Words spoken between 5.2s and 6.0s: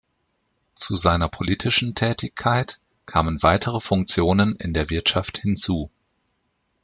hinzu.